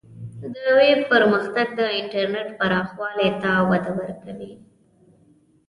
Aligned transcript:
د 0.53 0.55
ویب 0.77 0.99
پرمختګ 1.13 1.67
د 1.79 1.81
انټرنیټ 1.99 2.49
پراخوالی 2.59 3.29
ته 3.41 3.51
وده 3.69 3.91
ورکوي. 3.99 4.53